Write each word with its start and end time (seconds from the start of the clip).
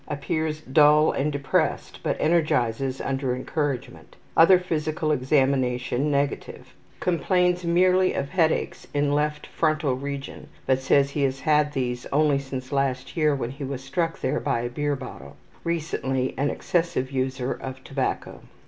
Appears 0.07 0.61
dull 0.61 1.11
and 1.11 1.31
depressed, 1.31 1.99
but 2.01 2.17
energizes 2.19 2.99
under 2.99 3.35
encouragement. 3.35 4.15
Other 4.35 4.57
physical 4.57 5.11
examination 5.11 6.09
negative. 6.09 6.73
Complains 6.99 7.63
merely 7.65 8.13
of 8.15 8.29
headaches 8.29 8.87
in 8.95 9.13
left 9.13 9.45
frontal 9.45 9.93
region, 9.93 10.47
but 10.65 10.79
says 10.81 11.11
he 11.11 11.21
has 11.21 11.41
had 11.41 11.73
these 11.73 12.07
only 12.11 12.39
since 12.39 12.71
last 12.71 13.15
year 13.15 13.35
when 13.35 13.51
he 13.51 13.63
was 13.63 13.83
struck 13.83 14.21
there 14.21 14.39
by 14.39 14.61
a 14.61 14.69
beer 14.69 14.95
bottle. 14.95 15.35
Recently 15.63 16.33
an 16.35 16.49
excessive 16.49 17.11
user 17.11 17.51
of 17.53 17.83
tobacco. 17.83 18.41